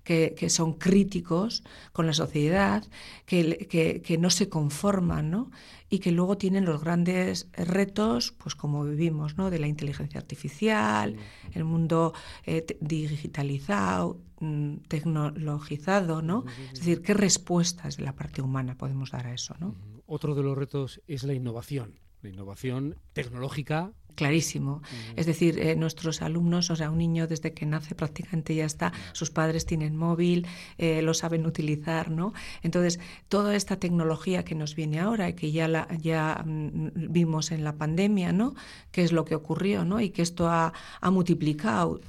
que, 0.07 0.49
son 0.51 0.75
críticos 0.75 1.65
con 1.93 2.07
la 2.07 2.13
sociedad, 2.13 2.85
que, 3.27 3.67
que, 4.05 4.19
no 4.19 4.31
se 4.31 4.49
conforman, 4.49 5.31
¿no? 5.31 5.51
Y 5.89 6.01
que 6.01 6.11
luego 6.11 6.37
tienen 6.37 6.65
los 6.65 6.83
grandes 6.83 7.49
retos, 7.53 8.33
pues 8.33 8.55
como 8.55 8.85
vivimos, 8.85 9.37
¿no? 9.37 9.51
de 9.51 9.59
la 9.59 9.67
inteligencia 9.67 10.21
artificial, 10.21 11.17
el 11.53 11.65
mundo 11.65 12.13
eh, 12.45 12.65
digitalizado, 12.81 14.21
mm, 14.41 14.77
tecnologizado, 14.89 16.23
¿no? 16.23 16.45
Es 16.73 16.81
decir, 16.81 17.03
¿qué 17.03 17.15
respuestas 17.15 17.97
de 17.97 18.05
la 18.05 18.15
parte 18.15 18.43
humana 18.43 18.77
podemos 18.77 19.11
dar 19.11 19.27
a 19.27 19.35
eso, 19.35 19.55
¿no? 19.61 19.75
Otro 20.07 20.35
de 20.35 20.43
los 20.43 20.57
retos 20.57 21.01
es 21.07 21.25
la 21.25 21.35
innovación, 21.35 22.01
la 22.23 22.31
innovación 22.31 22.97
tecnológica 23.13 23.93
clarísimo. 24.17 24.83
Es 25.15 25.27
decir, 25.27 25.61
eh, 25.61 25.77
nuestros 25.77 26.23
alumnos, 26.23 26.71
o 26.71 26.77
sea, 26.77 26.91
un 26.91 26.99
niño 26.99 27.29
desde 27.29 27.53
que 27.53 27.67
nace 27.67 27.95
prácticamente 27.95 28.55
ya 28.55 28.65
está, 28.65 28.93
sus 29.13 29.31
padres 29.31 29.67
tienen 29.67 29.97
móvil, 29.97 30.47
eh, 30.79 31.03
lo 31.03 31.15
saben 31.15 31.47
utilizar, 31.47 32.11
¿no? 32.11 32.33
Entonces, 32.63 32.99
toda 33.29 33.55
esta 33.55 33.77
tecnología 33.77 34.45
que 34.45 34.57
nos 34.57 34.75
viene 34.75 34.99
ahora 34.99 35.29
y 35.29 35.35
que 35.35 35.53
ya, 35.53 35.69
la, 35.69 35.87
ya 36.01 36.43
mm, 36.45 37.13
vimos 37.13 37.53
en 37.53 37.63
la 37.63 37.77
pandemia, 37.77 38.33
¿no? 38.33 38.55
¿Qué 38.91 39.03
es 39.03 39.13
lo 39.13 39.25
que 39.25 39.37
ocurrió, 39.37 39.85
¿no? 39.85 40.01
Y 40.01 40.11
que 40.11 40.23
esto 40.23 40.49
ha, 40.49 40.73
ha 41.01 41.11
multiplicado 41.11 42.01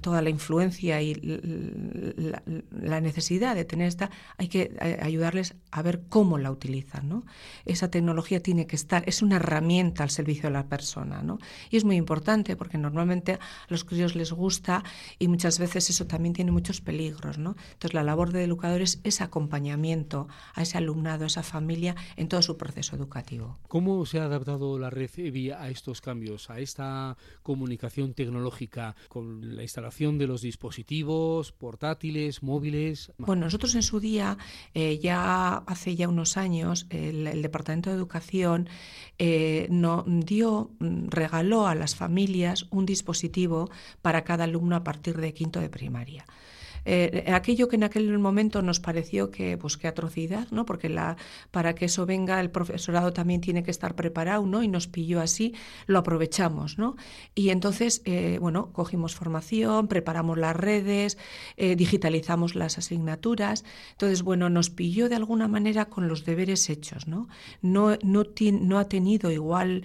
toda 0.00 0.22
la 0.22 0.30
influencia 0.30 1.00
y 1.00 1.14
la, 1.14 3.00
necesidad 3.00 3.54
de 3.54 3.64
tener 3.64 3.88
esta, 3.88 4.10
hay 4.36 4.48
que 4.48 4.76
ayudarles 5.00 5.54
a 5.70 5.82
ver 5.82 6.02
cómo 6.08 6.38
la 6.38 6.50
utilizan. 6.50 7.08
¿no? 7.08 7.24
Esa 7.64 7.90
tecnología 7.90 8.42
tiene 8.42 8.66
que 8.66 8.76
estar, 8.76 9.04
es 9.06 9.22
una 9.22 9.36
herramienta 9.36 10.02
al 10.02 10.10
servicio 10.10 10.44
de 10.44 10.50
la 10.50 10.66
persona. 10.66 11.22
¿no? 11.22 11.38
Y 11.70 11.76
es 11.76 11.84
muy 11.84 11.96
importante 11.96 12.56
porque 12.56 12.78
normalmente 12.78 13.34
a 13.34 13.38
los 13.68 13.84
críos 13.84 14.14
les 14.14 14.32
gusta 14.32 14.82
y 15.18 15.28
muchas 15.28 15.58
veces 15.58 15.88
eso 15.90 16.06
también 16.06 16.34
tiene 16.34 16.50
muchos 16.50 16.80
peligros. 16.80 17.38
¿no? 17.38 17.56
Entonces 17.72 17.94
la 17.94 18.02
labor 18.02 18.32
de 18.32 18.44
educadores 18.44 19.00
es 19.04 19.20
acompañamiento 19.20 20.28
a 20.54 20.62
ese 20.62 20.78
alumnado, 20.78 21.24
a 21.24 21.28
esa 21.28 21.42
familia 21.42 21.94
en 22.16 22.28
todo 22.28 22.42
su 22.42 22.56
proceso 22.56 22.96
educativo. 22.96 23.58
¿Cómo 23.68 24.04
se 24.04 24.18
ha 24.18 24.24
adaptado 24.24 24.78
la 24.78 24.90
red 24.90 25.10
EBI 25.16 25.50
a 25.50 25.68
estos 25.70 26.00
cambios, 26.00 26.50
a 26.50 26.58
esta 26.58 27.16
comunicación 27.42 28.14
tecnológica 28.14 28.96
con 29.08 29.59
instalación 29.62 30.18
de 30.18 30.26
los 30.26 30.42
dispositivos 30.42 31.52
portátiles, 31.52 32.42
móviles? 32.42 33.12
Bueno, 33.18 33.44
nosotros 33.46 33.74
en 33.74 33.82
su 33.82 34.00
día, 34.00 34.38
eh, 34.74 34.98
ya 34.98 35.56
hace 35.66 35.96
ya 35.96 36.08
unos 36.08 36.36
años, 36.36 36.86
el, 36.90 37.42
Departamento 37.42 37.90
de 37.90 37.96
Educación 37.96 38.68
eh, 39.18 39.66
no, 39.70 40.04
dio, 40.06 40.70
mm, 40.78 41.08
regaló 41.08 41.66
a 41.66 41.74
las 41.74 41.96
familias 41.96 42.66
un 42.70 42.86
dispositivo 42.86 43.70
para 44.02 44.24
cada 44.24 44.44
alumno 44.44 44.76
a 44.76 44.84
partir 44.84 45.16
de 45.18 45.34
quinto 45.34 45.60
de 45.60 45.68
primaria. 45.68 46.24
Eh, 46.84 47.30
aquello 47.32 47.68
que 47.68 47.76
en 47.76 47.84
aquel 47.84 48.18
momento 48.18 48.62
nos 48.62 48.80
pareció 48.80 49.30
que, 49.30 49.56
pues, 49.56 49.78
atrocidad, 49.84 50.48
¿no? 50.50 50.66
porque 50.66 50.88
la, 50.88 51.16
para 51.50 51.74
que 51.74 51.86
eso 51.86 52.06
venga 52.06 52.40
el 52.40 52.50
profesorado 52.50 53.12
también 53.12 53.40
tiene 53.40 53.62
que 53.62 53.70
estar 53.70 53.94
preparado 53.94 54.46
¿no? 54.46 54.62
y 54.62 54.68
nos 54.68 54.86
pilló 54.86 55.20
así, 55.20 55.54
lo 55.86 55.98
aprovechamos. 55.98 56.78
¿no? 56.78 56.96
Y 57.34 57.50
entonces, 57.50 58.02
eh, 58.04 58.38
bueno, 58.40 58.72
cogimos 58.72 59.14
formación, 59.14 59.88
preparamos 59.88 60.38
las 60.38 60.56
redes, 60.56 61.18
eh, 61.56 61.76
digitalizamos 61.76 62.54
las 62.54 62.78
asignaturas. 62.78 63.64
Entonces, 63.92 64.22
bueno, 64.22 64.50
nos 64.50 64.70
pilló 64.70 65.08
de 65.08 65.16
alguna 65.16 65.48
manera 65.48 65.86
con 65.86 66.08
los 66.08 66.24
deberes 66.24 66.68
hechos. 66.70 67.06
No, 67.06 67.28
no, 67.62 67.96
no, 68.02 68.24
no 68.60 68.78
ha 68.78 68.88
tenido 68.88 69.30
igual 69.30 69.84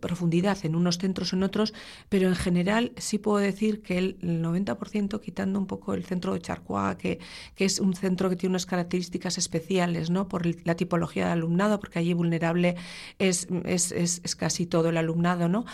profundidad 0.00 0.58
en 0.64 0.74
unos 0.74 0.98
centros 0.98 1.32
o 1.32 1.36
en 1.36 1.42
otros, 1.42 1.74
pero 2.08 2.28
en 2.28 2.36
general 2.36 2.92
sí 2.96 3.18
puedo 3.18 3.38
decir 3.38 3.82
que 3.82 3.98
el 3.98 4.18
90% 4.20 5.17
quitando 5.20 5.58
un 5.58 5.66
poco 5.66 5.94
el 5.94 6.04
centro 6.04 6.34
de 6.34 6.40
Charcoa, 6.40 6.96
que, 6.96 7.18
que, 7.54 7.64
es 7.64 7.80
un 7.80 7.94
centro 7.94 8.28
que 8.28 8.36
tiene 8.36 8.52
unas 8.52 8.66
características 8.66 9.38
especiales, 9.38 10.10
¿no? 10.10 10.28
Por 10.28 10.46
la 10.66 10.74
tipología 10.74 11.26
de 11.26 11.32
alumnado, 11.32 11.78
porque 11.80 11.98
allí 11.98 12.12
vulnerable 12.12 12.76
es, 13.18 13.48
es, 13.64 13.92
es, 13.92 14.36
casi 14.36 14.66
todo 14.66 14.88
el 14.88 14.96
alumnado, 14.96 15.48
¿no? 15.48 15.64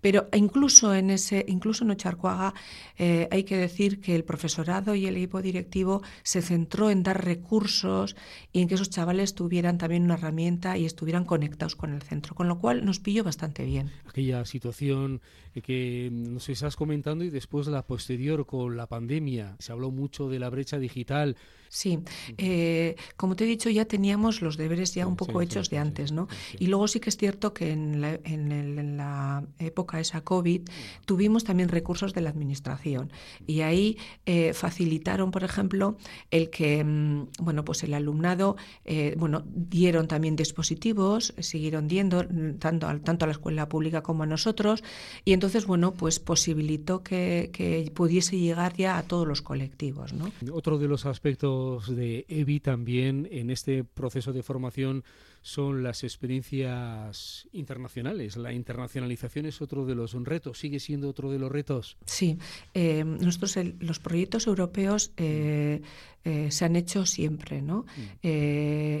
Pero 0.00 0.28
incluso 0.32 0.94
en 0.94 1.10
ese, 1.10 1.44
incluso 1.48 1.84
en 1.84 1.90
Ocharcoaga, 1.90 2.54
eh, 2.98 3.28
hay 3.30 3.44
que 3.44 3.56
decir 3.56 4.00
que 4.00 4.14
el 4.14 4.24
profesorado 4.24 4.94
y 4.94 5.06
el 5.06 5.16
equipo 5.16 5.42
directivo 5.42 6.02
se 6.22 6.42
centró 6.42 6.90
en 6.90 7.02
dar 7.02 7.24
recursos 7.24 8.16
y 8.52 8.62
en 8.62 8.68
que 8.68 8.74
esos 8.74 8.90
chavales 8.90 9.34
tuvieran 9.34 9.78
también 9.78 10.04
una 10.04 10.14
herramienta 10.14 10.76
y 10.78 10.84
estuvieran 10.84 11.24
conectados 11.24 11.76
con 11.76 11.92
el 11.92 12.02
centro, 12.02 12.34
con 12.34 12.48
lo 12.48 12.58
cual 12.58 12.84
nos 12.84 13.00
pilló 13.00 13.24
bastante 13.24 13.64
bien. 13.64 13.90
Aquella 14.08 14.44
situación 14.44 15.20
que 15.62 16.10
nos 16.12 16.48
estás 16.48 16.76
comentando 16.76 17.24
y 17.24 17.30
después 17.30 17.66
la 17.68 17.86
posterior 17.86 18.46
con 18.46 18.76
la 18.76 18.86
pandemia. 18.94 19.56
Se 19.58 19.72
habló 19.72 19.90
mucho 19.90 20.28
de 20.28 20.38
la 20.38 20.50
brecha 20.50 20.78
digital. 20.78 21.36
Sí, 21.74 21.98
eh, 22.38 22.94
como 23.16 23.34
te 23.34 23.42
he 23.42 23.46
dicho, 23.48 23.68
ya 23.68 23.84
teníamos 23.84 24.42
los 24.42 24.56
deberes 24.56 24.94
ya 24.94 25.08
un 25.08 25.16
poco 25.16 25.42
hechos 25.42 25.70
de 25.70 25.78
antes, 25.78 26.12
¿no? 26.12 26.28
Y 26.60 26.68
luego 26.68 26.86
sí 26.86 27.00
que 27.00 27.10
es 27.10 27.16
cierto 27.16 27.52
que 27.52 27.72
en 27.72 28.00
la, 28.00 28.20
en, 28.22 28.96
la 28.96 29.44
época 29.58 29.98
esa 29.98 30.20
COVID 30.20 30.62
tuvimos 31.04 31.42
también 31.42 31.68
recursos 31.68 32.12
de 32.12 32.20
la 32.20 32.30
administración 32.30 33.10
y 33.44 33.62
ahí 33.62 33.98
eh, 34.24 34.52
facilitaron, 34.52 35.32
por 35.32 35.42
ejemplo, 35.42 35.96
el 36.30 36.48
que, 36.48 36.84
mm, 36.84 37.30
bueno, 37.40 37.64
pues 37.64 37.82
el 37.82 37.94
alumnado, 37.94 38.54
eh, 38.84 39.16
bueno, 39.18 39.42
dieron 39.44 40.06
también 40.06 40.36
dispositivos, 40.36 41.34
siguieron 41.40 41.88
dando 41.88 42.22
mm, 42.22 42.58
tanto, 42.60 42.86
tanto 43.00 43.24
a 43.24 43.26
la 43.26 43.32
escuela 43.32 43.68
pública 43.68 44.00
como 44.00 44.22
a 44.22 44.26
nosotros 44.26 44.84
y 45.24 45.32
entonces, 45.32 45.66
bueno, 45.66 45.92
pues 45.92 46.20
posibilitó 46.20 47.02
que, 47.02 47.50
que 47.52 47.90
pudiese 47.92 48.38
llegar 48.38 48.76
ya 48.76 48.83
a 48.86 49.02
todos 49.02 49.26
los 49.26 49.42
colectivos, 49.42 50.12
¿no? 50.12 50.30
Otro 50.52 50.78
de 50.78 50.88
los 50.88 51.06
aspectos 51.06 51.94
de 51.94 52.24
EBI 52.28 52.60
también 52.60 53.28
en 53.30 53.50
este 53.50 53.84
proceso 53.84 54.32
de 54.32 54.42
formación 54.42 55.04
son 55.44 55.82
las 55.82 56.04
experiencias 56.04 57.46
internacionales. 57.52 58.38
La 58.38 58.54
internacionalización 58.54 59.44
es 59.44 59.60
otro 59.60 59.84
de 59.84 59.94
los 59.94 60.14
retos, 60.24 60.58
sigue 60.58 60.80
siendo 60.80 61.10
otro 61.10 61.30
de 61.30 61.38
los 61.38 61.52
retos. 61.52 61.98
Sí, 62.06 62.38
eh, 62.72 63.04
nosotros 63.04 63.58
los 63.78 63.98
proyectos 63.98 64.46
europeos 64.46 65.12
eh, 65.18 65.82
eh, 66.24 66.50
se 66.50 66.64
han 66.64 66.76
hecho 66.76 67.04
siempre, 67.04 67.60
¿no? 67.60 67.84
Mm. 68.22 68.28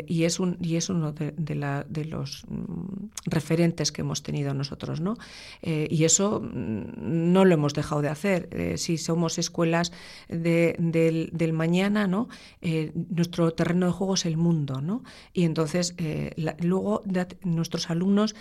Y, 0.06 0.24
es 0.24 0.38
un, 0.38 0.58
y 0.60 0.76
es 0.76 0.90
uno 0.90 1.12
de, 1.12 1.32
de, 1.32 2.04
los 2.04 2.44
mm, 2.46 3.06
referentes 3.24 3.90
que 3.90 4.02
hemos 4.02 4.22
tenido 4.22 4.52
nosotros, 4.52 5.00
¿no? 5.00 5.16
Y 5.62 6.04
eso 6.04 6.42
mm, 6.42 7.32
no 7.32 7.46
lo 7.46 7.54
hemos 7.54 7.72
dejado 7.72 8.02
de 8.02 8.08
hacer. 8.10 8.76
si 8.76 8.98
somos 8.98 9.38
escuelas 9.38 9.92
de, 10.28 10.76
del, 10.78 11.52
mañana, 11.54 12.06
¿no? 12.06 12.28
nuestro 13.08 13.52
terreno 13.52 13.86
de 13.86 13.92
juego 13.92 14.14
es 14.14 14.26
el 14.26 14.36
mundo, 14.36 14.82
¿no? 14.82 15.02
Y 15.32 15.44
entonces 15.44 15.94
luego 16.36 17.02
nuestros 17.42 17.90
alumnos 17.90 18.34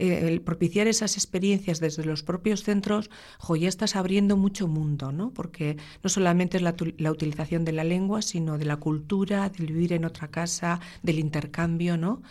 eh, 0.00 0.28
el 0.28 0.40
propiciar 0.40 0.86
esas 0.86 1.16
experiencias 1.18 1.78
desde 1.78 2.06
los 2.06 2.22
propios 2.22 2.62
centros, 2.62 3.10
ya 3.54 3.68
estás 3.68 3.96
abriendo 3.96 4.38
mucho 4.38 4.66
mundo, 4.66 5.12
¿no? 5.12 5.30
Porque 5.30 5.76
no 6.02 6.08
solamente 6.08 6.56
es 6.56 6.62
la, 6.62 6.74
la, 6.96 7.10
utilización 7.10 7.66
de 7.66 7.72
la 7.72 7.84
lengua, 7.84 8.22
sino 8.22 8.56
de 8.56 8.64
la 8.64 8.76
cultura, 8.76 9.50
del 9.50 9.66
vivir 9.66 9.92
en 9.92 10.06
otra 10.06 10.28
casa, 10.28 10.80
del 11.02 11.18
intercambio, 11.18 11.98
¿no? 11.98 12.22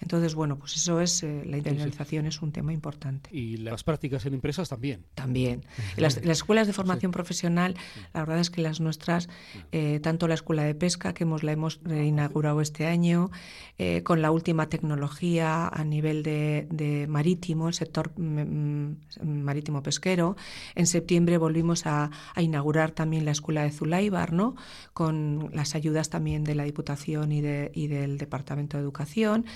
Entonces, 0.00 0.34
bueno, 0.34 0.58
pues 0.58 0.76
eso 0.76 1.00
es, 1.00 1.22
eh, 1.22 1.42
la 1.46 1.56
internalización 1.56 2.26
es 2.26 2.42
un 2.42 2.52
tema 2.52 2.72
importante. 2.72 3.30
Y 3.32 3.56
las 3.56 3.82
prácticas 3.82 4.26
en 4.26 4.34
empresas 4.34 4.68
también. 4.68 5.04
También. 5.14 5.64
Las, 5.96 6.18
escuelas 6.18 6.66
de 6.66 6.72
formación 6.72 7.12
profesional, 7.12 7.76
la 8.12 8.20
verdad 8.20 8.40
es 8.40 8.50
que 8.50 8.60
las 8.60 8.80
nuestras, 8.80 9.28
eh, 9.72 10.00
tanto 10.00 10.28
la 10.28 10.34
escuela 10.34 10.64
de 10.64 10.74
pesca, 10.74 11.14
que 11.14 11.24
hemos, 11.24 11.42
la 11.42 11.52
hemos 11.52 11.80
inaugurado 11.86 12.60
este 12.60 12.86
año, 12.86 13.30
eh, 13.78 14.02
con 14.02 14.20
la 14.22 14.30
última 14.30 14.68
tecnología 14.68 15.68
a 15.68 15.84
nivel 15.84 16.22
de, 16.22 17.06
marítimo, 17.08 17.68
el 17.68 17.74
sector 17.74 18.12
mm, 18.18 18.40
mm, 18.40 18.94
marítimo 19.22 19.82
pesquero. 19.82 20.36
En 20.74 20.86
septiembre 20.86 21.38
volvimos 21.38 21.86
a, 21.86 22.10
inaugurar 22.36 22.90
también 22.90 23.24
la 23.24 23.30
escuela 23.30 23.62
de 23.62 23.70
Zulaibar, 23.70 24.32
¿no? 24.32 24.56
Con 24.92 25.50
las 25.52 25.74
ayudas 25.74 26.10
también 26.10 26.44
de 26.44 26.54
la 26.54 26.64
Diputación 26.64 27.32
y, 27.32 27.40
de, 27.40 27.70
y 27.74 27.86
del 27.88 28.18
Departamento 28.18 28.76
de 28.76 28.82
Educación. 28.82 29.46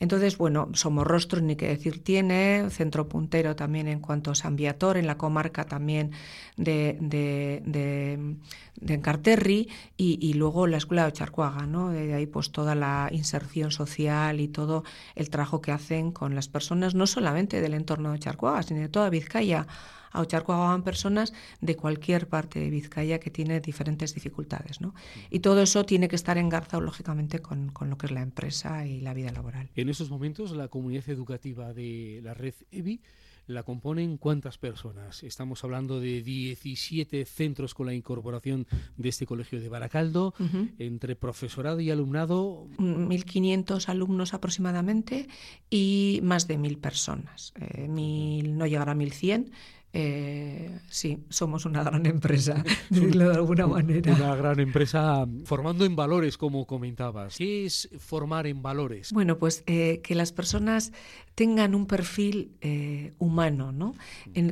Entonces, 0.00 0.38
bueno, 0.38 0.68
Somorrostro 0.74 1.40
ni 1.40 1.56
qué 1.56 1.68
decir 1.68 2.02
tiene, 2.02 2.68
centro 2.70 3.08
puntero 3.08 3.56
también 3.56 3.88
en 3.88 4.00
cuanto 4.00 4.30
a 4.30 4.34
San 4.34 4.56
Viator, 4.56 4.96
en 4.96 5.06
la 5.06 5.18
comarca 5.18 5.64
también 5.64 6.12
de, 6.56 6.96
de, 7.00 7.62
de, 7.64 8.94
Encarterri 8.94 9.68
y, 9.96 10.32
luego 10.34 10.66
la 10.66 10.76
escuela 10.76 11.02
de 11.02 11.08
Ocharcuaga, 11.08 11.66
¿no? 11.66 11.90
De 11.90 12.14
ahí 12.14 12.26
pues 12.26 12.52
toda 12.52 12.74
la 12.74 13.08
inserción 13.12 13.70
social 13.70 14.40
y 14.40 14.48
todo 14.48 14.84
el 15.14 15.30
trabajo 15.30 15.60
que 15.60 15.72
hacen 15.72 16.12
con 16.12 16.34
las 16.34 16.48
personas, 16.48 16.94
no 16.94 17.06
solamente 17.06 17.60
del 17.60 17.74
entorno 17.74 18.10
de 18.10 18.16
Ocharcuaga, 18.16 18.62
sino 18.62 18.80
de 18.80 18.88
toda 18.88 19.10
Vizcaya 19.10 19.66
a 20.12 20.20
Ocharcoaga 20.20 20.68
van 20.68 20.82
personas 20.82 21.32
de 21.60 21.76
cualquier 21.76 22.28
parte 22.28 22.60
de 22.60 22.70
Vizcaya 22.70 23.18
que 23.18 23.30
tiene 23.30 23.60
diferentes 23.60 24.14
dificultades. 24.14 24.80
¿no? 24.80 24.94
Y 25.30 25.40
todo 25.40 25.62
eso 25.62 25.84
tiene 25.84 26.08
que 26.08 26.16
estar 26.16 26.38
engarzado, 26.38 26.82
lógicamente, 26.82 27.40
con, 27.40 27.70
con, 27.70 27.90
lo 27.90 27.98
que 27.98 28.06
es 28.06 28.12
la 28.12 28.22
empresa 28.22 28.86
y 28.86 29.00
la 29.00 29.14
vida 29.14 29.30
laboral. 29.32 29.68
En 29.78 29.88
esos 29.88 30.10
momentos, 30.10 30.50
la 30.56 30.66
comunidad 30.66 31.08
educativa 31.08 31.72
de 31.72 32.20
la 32.24 32.34
red 32.34 32.54
EBI 32.72 33.00
la 33.46 33.62
componen 33.62 34.16
cuántas 34.16 34.58
personas? 34.58 35.22
Estamos 35.22 35.62
hablando 35.62 36.00
de 36.00 36.20
17 36.20 37.24
centros 37.24 37.74
con 37.74 37.86
la 37.86 37.94
incorporación 37.94 38.66
de 38.96 39.08
este 39.08 39.24
colegio 39.24 39.60
de 39.60 39.68
Baracaldo, 39.68 40.34
entre 40.80 41.14
profesorado 41.14 41.78
y 41.78 41.92
alumnado. 41.92 42.66
1.500 42.78 43.88
alumnos 43.88 44.34
aproximadamente 44.34 45.28
y 45.70 46.18
más 46.24 46.48
de 46.48 46.58
1.000 46.58 46.80
personas. 46.80 47.54
Eh, 47.60 47.86
mil, 47.86 48.58
no 48.58 48.66
llegará 48.66 48.92
a 48.92 48.96
1.100 48.96 49.52
eh, 49.92 50.80
sí, 50.90 51.24
somos 51.30 51.64
una 51.64 51.82
gran 51.82 52.04
empresa, 52.06 52.62
de 52.90 53.24
alguna 53.24 53.66
manera. 53.66 54.14
Una 54.14 54.36
gran 54.36 54.60
empresa 54.60 55.26
formando 55.44 55.84
en 55.84 55.96
valores, 55.96 56.36
como 56.36 56.66
comentabas. 56.66 57.36
¿Qué 57.36 57.64
es 57.64 57.88
formar 57.98 58.46
en 58.46 58.62
valores? 58.62 59.12
Bueno, 59.12 59.38
pues 59.38 59.64
eh, 59.66 60.00
que 60.02 60.14
las 60.14 60.32
personas 60.32 60.92
tengan 61.34 61.74
un 61.74 61.86
perfil 61.86 62.52
eh, 62.60 63.12
humano, 63.18 63.72
¿no? 63.72 63.94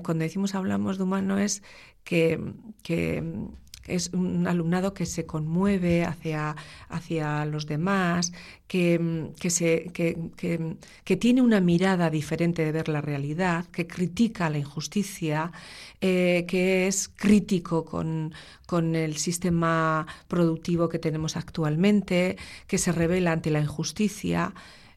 cuando 0.03 0.23
decimos 0.23 0.55
hablamos 0.55 0.99
de 0.99 1.05
humano 1.05 1.39
es 1.39 1.63
que, 2.05 2.41
que 2.83 3.23
es 3.87 4.11
un 4.13 4.47
alumnado 4.47 4.95
que 4.95 5.07
se 5.07 5.27
conmueve 5.27 6.05
hacia, 6.05 6.57
hacia 6.89 7.45
los 7.45 7.67
demás, 7.67 8.33
que, 8.67 9.31
que, 9.39 9.51
se, 9.51 9.91
que, 9.93 10.17
que, 11.05 11.17
tiene 11.17 11.43
una 11.43 11.61
mirada 11.61 12.11
diferente 12.11 12.65
de 12.65 12.73
ver 12.73 12.89
la 12.89 13.01
realidad, 13.01 13.67
que 13.67 13.87
critica 13.87 14.51
la 14.51 14.59
injusticia, 14.59 15.53
eh, 16.01 16.45
que 16.49 16.87
es 16.87 17.09
crítico 17.09 17.85
con, 17.85 18.35
con 18.67 18.97
el 18.97 19.17
sistema 19.17 20.07
productivo 20.29 20.89
que 20.89 20.99
tenemos 20.99 21.37
actualmente, 21.37 22.37
que 22.67 22.79
se 22.79 22.93
revela 22.93 23.33
ante 23.33 23.51
la 23.51 23.61
injusticia. 23.61 24.53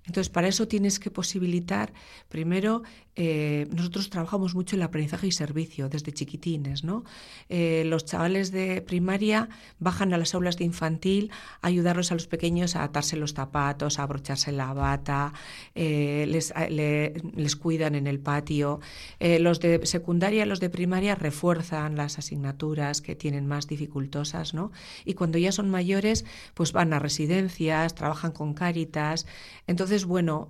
Entonces, 0.05 0.29
para 0.29 0.47
eso 0.47 0.67
tienes 0.67 0.99
que 0.99 1.11
posibilitar, 1.11 1.93
primero, 2.29 2.81
eh, 3.21 3.67
nosotros 3.75 4.09
trabajamos 4.09 4.55
mucho 4.55 4.77
el 4.77 4.81
aprendizaje 4.81 5.27
y 5.27 5.33
servicio 5.33 5.89
desde 5.89 6.13
chiquitines, 6.13 6.85
¿no? 6.85 7.03
Eh, 7.49 7.83
los 7.85 8.05
chavales 8.05 8.53
de 8.53 8.81
primaria 8.81 9.49
bajan 9.77 10.13
a 10.13 10.17
las 10.17 10.33
aulas 10.35 10.55
de 10.55 10.63
infantil 10.63 11.29
a 11.61 11.67
ayudarlos 11.67 12.13
a 12.13 12.13
los 12.13 12.27
pequeños 12.27 12.77
a 12.77 12.83
atarse 12.83 13.17
los 13.17 13.33
zapatos, 13.33 13.99
a 13.99 14.03
abrocharse 14.03 14.53
la 14.53 14.71
bata, 14.71 15.33
eh, 15.75 16.27
les, 16.29 16.53
les, 16.69 17.55
cuidan 17.57 17.95
en 17.95 18.07
el 18.07 18.21
patio. 18.21 18.79
los 19.19 19.59
de 19.59 19.85
secundaria, 19.85 20.45
los 20.45 20.61
de 20.61 20.69
primaria 20.69 21.15
refuerzan 21.15 21.97
las 21.97 22.19
asignaturas 22.19 23.01
que 23.01 23.15
tienen 23.15 23.47
más 23.47 23.67
dificultosas, 23.67 24.53
¿no? 24.53 24.71
Y 25.03 25.15
cuando 25.15 25.37
ya 25.37 25.51
son 25.51 25.69
mayores, 25.69 26.23
pues 26.53 26.71
van 26.71 26.93
a 26.93 26.99
residencias, 26.99 27.95
trabajan 27.95 28.31
con 28.31 28.53
cáritas. 28.53 29.25
Entonces, 29.67 30.05
bueno, 30.05 30.47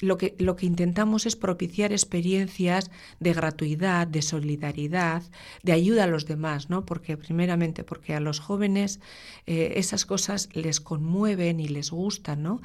lo, 0.00 0.18
que, 0.18 0.34
lo 0.38 0.56
que 0.56 0.66
intentamos 0.66 1.26
es 1.26 1.36
propiciar 1.36 1.75
experiencias 1.84 2.90
de 3.20 3.32
gratuidad, 3.32 4.06
de 4.06 4.22
solidaridad, 4.22 5.22
de 5.62 5.72
ayuda 5.72 6.04
a 6.04 6.06
los 6.06 6.26
demás, 6.26 6.70
¿no? 6.70 6.84
Porque 6.84 7.16
primeramente 7.16 7.84
porque 7.84 8.14
a 8.14 8.20
los 8.20 8.40
jóvenes 8.40 9.00
eh, 9.46 9.74
esas 9.76 10.06
cosas 10.06 10.48
les 10.54 10.80
conmueven 10.80 11.60
y 11.60 11.68
les 11.68 11.90
gustan, 11.90 12.42
¿no? 12.42 12.60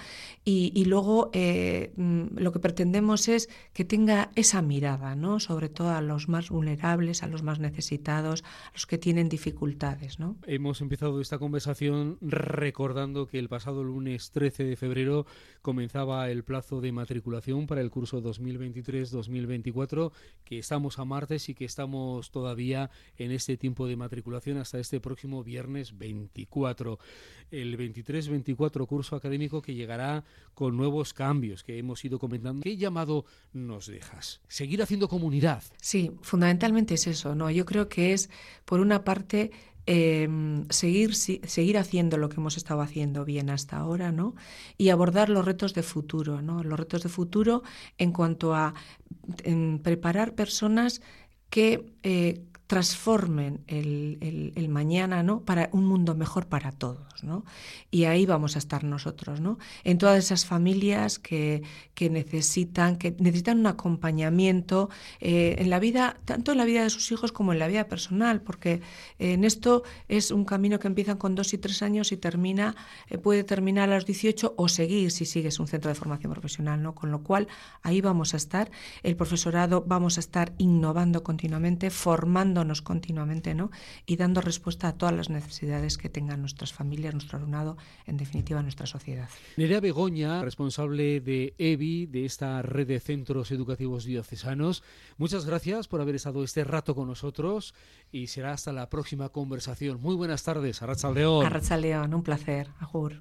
Y, 0.45 0.85
luego 0.85 1.29
eh, 1.33 1.91
mm, 1.95 2.37
lo 2.37 2.51
que 2.51 2.59
pretendemos 2.59 3.27
es 3.27 3.49
que 3.73 3.85
tenga 3.85 4.31
esa 4.35 4.61
mirada, 4.61 5.15
¿no? 5.15 5.39
Sobre 5.39 5.69
todo 5.69 5.91
a 5.91 6.01
los 6.01 6.27
más 6.27 6.49
vulnerables, 6.49 7.23
a 7.23 7.27
los 7.27 7.43
más 7.43 7.59
necesitados, 7.59 8.43
a 8.43 8.73
los 8.73 8.85
que 8.85 8.97
tienen 8.97 9.29
dificultades, 9.29 10.19
¿no? 10.19 10.37
Hemos 10.47 10.81
empezado 10.81 11.21
esta 11.21 11.37
conversación 11.37 12.17
recordando 12.21 13.27
que 13.27 13.39
el 13.39 13.49
pasado 13.49 13.83
lunes 13.83 14.31
13 14.31 14.63
de 14.63 14.75
febrero 14.75 15.25
comenzaba 15.61 16.29
el 16.29 16.43
plazo 16.43 16.81
de 16.81 16.91
matriculación 16.91 17.67
para 17.67 17.81
el 17.81 17.91
curso 17.91 18.21
2023 18.21 19.00
2024 19.09 20.11
que 20.43 20.59
estamos 20.59 20.99
a 20.99 21.05
martes 21.05 21.49
y 21.49 21.55
que 21.55 21.65
estamos 21.65 22.29
todavía 22.29 22.91
en 23.17 23.31
este 23.31 23.57
tiempo 23.57 23.87
de 23.87 23.95
matriculación 23.95 24.57
hasta 24.57 24.79
este 24.79 24.99
próximo 24.99 25.43
viernes 25.43 25.97
24. 25.97 26.99
El 27.49 27.77
23-24 27.77 28.85
curso 28.85 29.15
académico 29.15 29.61
que 29.61 29.73
llegará 29.73 30.23
con 30.53 30.77
nuevos 30.77 31.13
cambios 31.13 31.63
que 31.63 31.77
hemos 31.77 32.03
ido 32.05 32.19
comentando. 32.19 32.61
¿Qué 32.61 32.77
llamado 32.77 33.25
nos 33.53 33.87
dejas? 33.87 34.41
Seguir 34.47 34.81
haciendo 34.83 35.07
comunidad. 35.07 35.63
Sí, 35.81 36.11
fundamentalmente 36.21 36.93
es 36.93 37.07
eso, 37.07 37.33
¿no? 37.33 37.49
Yo 37.49 37.65
creo 37.65 37.89
que 37.89 38.13
es, 38.13 38.29
por 38.65 38.79
una 38.79 39.03
parte, 39.03 39.51
Em, 39.87 40.65
seguir, 40.69 41.15
seguir 41.15 41.77
haciendo 41.77 42.17
lo 42.17 42.29
que 42.29 42.35
hemos 42.37 42.55
estado 42.55 42.81
haciendo 42.81 43.25
bien 43.25 43.49
hasta 43.49 43.77
ahora, 43.77 44.11
¿no? 44.11 44.35
Y 44.77 44.89
abordar 44.89 45.29
los 45.29 45.43
retos 45.43 45.73
de 45.73 45.81
futuro, 45.81 46.41
¿no? 46.41 46.63
Los 46.63 46.79
retos 46.79 47.01
de 47.03 47.09
futuro 47.09 47.63
en 47.97 48.11
cuanto 48.11 48.53
a 48.53 48.75
preparar 49.83 50.35
personas 50.35 51.01
que 51.49 51.93
eh, 52.03 52.43
transformen 52.71 53.65
el, 53.67 54.53
el, 54.55 54.69
mañana 54.69 55.23
¿no? 55.23 55.41
para 55.41 55.67
un 55.73 55.85
mundo 55.85 56.15
mejor 56.15 56.47
para 56.47 56.71
todos. 56.71 57.21
¿no? 57.21 57.43
Y 57.91 58.05
ahí 58.05 58.25
vamos 58.25 58.55
a 58.55 58.59
estar 58.59 58.85
nosotros, 58.85 59.41
¿no? 59.41 59.59
en 59.83 59.97
todas 59.97 60.23
esas 60.23 60.45
familias 60.45 61.19
que, 61.19 61.63
que 61.95 62.09
necesitan, 62.09 62.95
que 62.95 63.13
necesitan 63.19 63.59
un 63.59 63.67
acompañamiento 63.67 64.89
eh, 65.19 65.57
en 65.59 65.69
la 65.69 65.79
vida, 65.79 66.15
tanto 66.23 66.53
en 66.53 66.59
la 66.59 66.63
vida 66.63 66.81
de 66.81 66.89
sus 66.89 67.11
hijos 67.11 67.33
como 67.33 67.51
en 67.51 67.59
la 67.59 67.67
vida 67.67 67.89
personal, 67.89 68.41
porque 68.41 68.79
en 69.19 69.43
esto 69.43 69.83
es 70.07 70.31
un 70.31 70.45
camino 70.45 70.79
que 70.79 70.87
empieza 70.87 71.17
con 71.17 71.35
dos 71.35 71.53
y 71.53 71.57
tres 71.57 71.81
años 71.81 72.13
y 72.13 72.17
termina, 72.17 72.77
eh, 73.09 73.17
puede 73.17 73.43
terminar 73.43 73.89
a 73.89 73.95
los 73.95 74.05
18 74.05 74.53
o 74.55 74.69
seguir 74.69 75.11
si 75.11 75.25
sigues 75.25 75.59
un 75.59 75.67
centro 75.67 75.89
de 75.89 75.95
formación 75.95 76.31
profesional, 76.31 76.81
¿no? 76.81 76.95
Con 76.95 77.11
lo 77.11 77.21
cual 77.21 77.49
ahí 77.81 77.99
vamos 77.99 78.33
a 78.33 78.37
estar, 78.37 78.71
el 79.03 79.17
profesorado 79.17 79.83
vamos 79.85 80.15
a 80.15 80.21
estar 80.21 80.53
innovando 80.57 81.21
continuamente, 81.21 81.89
formando 81.89 82.60
continuamente 82.81 83.55
¿no? 83.55 83.71
y 84.05 84.15
dando 84.15 84.41
respuesta 84.41 84.87
a 84.87 84.93
todas 84.93 85.15
las 85.15 85.29
necesidades 85.29 85.97
que 85.97 86.09
tengan 86.09 86.41
nuestras 86.41 86.73
familias, 86.73 87.13
nuestro 87.13 87.37
alumnado, 87.37 87.77
en 88.05 88.17
definitiva 88.17 88.61
nuestra 88.61 88.85
sociedad. 88.85 89.29
Nerea 89.57 89.79
Begoña, 89.79 90.41
responsable 90.41 91.19
de 91.21 91.53
EBI, 91.57 92.05
de 92.05 92.25
esta 92.25 92.61
red 92.61 92.87
de 92.87 92.99
centros 92.99 93.51
educativos 93.51 94.05
diocesanos, 94.05 94.83
muchas 95.17 95.45
gracias 95.45 95.87
por 95.87 96.01
haber 96.01 96.15
estado 96.15 96.43
este 96.43 96.63
rato 96.63 96.95
con 96.95 97.07
nosotros 97.07 97.73
y 98.11 98.27
será 98.27 98.53
hasta 98.53 98.71
la 98.71 98.89
próxima 98.89 99.29
conversación. 99.29 99.99
Muy 100.01 100.15
buenas 100.15 100.43
tardes, 100.43 100.81
Arracha 100.81 101.11
León. 101.11 101.45
Arracha 101.45 101.77
León, 101.77 102.13
un 102.13 102.23
placer. 102.23 102.69
Ajur. 102.79 103.19